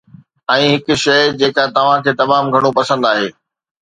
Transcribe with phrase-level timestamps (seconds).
[0.53, 3.29] ۽ هڪ شيء جيڪا توهان کي تمام گهڻو پسند آهي